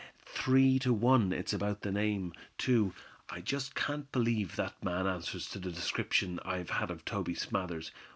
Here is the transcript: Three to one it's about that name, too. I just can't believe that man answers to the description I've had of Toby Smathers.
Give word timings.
Three 0.25 0.79
to 0.79 0.93
one 0.93 1.31
it's 1.31 1.53
about 1.53 1.81
that 1.81 1.91
name, 1.91 2.33
too. 2.57 2.95
I 3.29 3.39
just 3.41 3.75
can't 3.75 4.11
believe 4.11 4.55
that 4.55 4.83
man 4.83 5.05
answers 5.05 5.47
to 5.51 5.59
the 5.59 5.69
description 5.69 6.39
I've 6.43 6.71
had 6.71 6.89
of 6.89 7.05
Toby 7.05 7.35
Smathers. 7.35 7.91